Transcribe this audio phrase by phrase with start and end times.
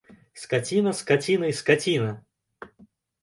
[0.43, 2.13] Скаціна, скаціна і скаціна!